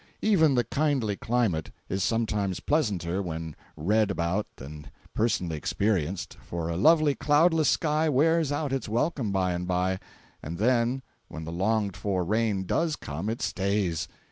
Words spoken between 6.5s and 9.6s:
a lovely, cloudless sky wears out its welcome by